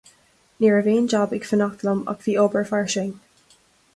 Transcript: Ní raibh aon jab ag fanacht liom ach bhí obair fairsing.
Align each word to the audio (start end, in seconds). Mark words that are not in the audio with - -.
Ní 0.63 0.69
raibh 0.75 0.87
aon 0.93 1.09
jab 1.13 1.35
ag 1.39 1.43
fanacht 1.49 1.85
liom 1.87 2.01
ach 2.13 2.23
bhí 2.27 2.35
obair 2.45 2.67
fairsing. 2.73 3.13